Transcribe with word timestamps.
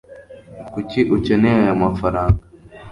kuki 0.73 0.99
ukeneye 1.15 1.57
aya 1.63 1.81
mafaranga 1.83 2.41